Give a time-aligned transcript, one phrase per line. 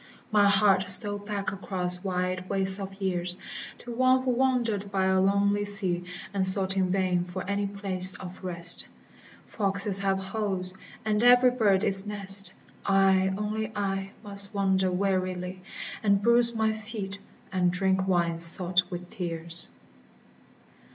[0.31, 3.37] My heart stole back across wide wastes of years
[3.77, 8.15] To One who wandered by a lonely sea, And sought in vain for any place
[8.15, 8.87] of rest:
[9.17, 10.73] * 'Foxes have holes,
[11.05, 12.51] and every bird its nest,
[12.83, 15.61] I, only I, must wander wearily,
[16.01, 17.19] And bruise my feet,
[17.51, 19.69] and drink wine salt with tears."